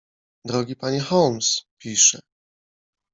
"„Drogi 0.45 0.75
panie 0.75 0.99
Holmes“, 1.11 1.65
pisze." 1.77 2.19